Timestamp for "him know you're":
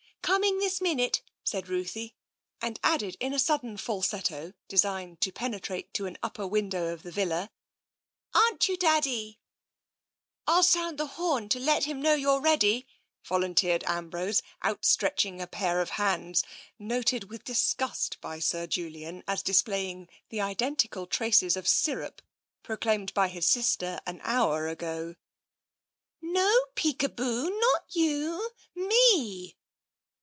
11.83-12.39